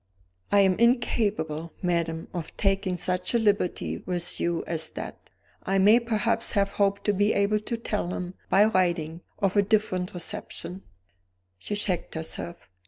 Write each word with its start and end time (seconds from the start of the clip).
"I 0.51 0.61
am 0.61 0.79
incapable, 0.79 1.73
madam, 1.83 2.27
of 2.33 2.57
taking 2.57 2.97
such 2.97 3.35
a 3.35 3.37
liberty 3.37 3.99
with 3.99 4.39
you 4.39 4.63
as 4.65 4.89
that; 4.93 5.29
I 5.61 5.77
may 5.77 5.99
perhaps 5.99 6.53
have 6.53 6.71
hoped 6.71 7.03
to 7.03 7.13
be 7.13 7.33
able 7.33 7.59
to 7.59 7.77
tell 7.77 8.07
him, 8.07 8.33
by 8.49 8.65
writing, 8.65 9.21
of 9.37 9.55
a 9.55 9.61
different 9.61 10.15
reception" 10.15 10.81
She 11.59 11.75
checked 11.75 12.15
herself. 12.15 12.67